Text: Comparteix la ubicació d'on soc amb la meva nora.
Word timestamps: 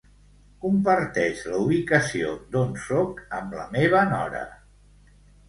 Comparteix 0.61 1.43
la 1.49 1.59
ubicació 1.65 2.33
d'on 2.57 2.73
soc 2.87 3.23
amb 3.41 3.55
la 3.61 3.69
meva 3.77 4.03
nora. 4.17 4.43